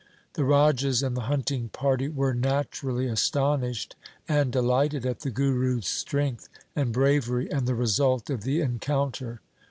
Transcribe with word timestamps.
The 0.33 0.43
Rajas 0.45 1.03
and 1.03 1.15
the 1.15 1.29
hunting 1.29 1.69
party 1.69 2.09
were 2.09 2.33
naturally 2.33 3.07
aston 3.07 3.61
ished 3.61 3.93
and 4.27 4.51
delighted 4.51 5.05
at 5.05 5.19
the 5.19 5.29
Guru's 5.29 5.85
strength 5.85 6.49
and 6.75 6.91
bravery 6.91 7.51
and 7.51 7.67
the 7.67 7.75
result 7.75 8.31
of 8.31 8.41
the 8.41 8.61
encounter. 8.61 9.41